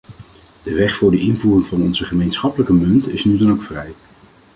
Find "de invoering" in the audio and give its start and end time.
1.11-1.65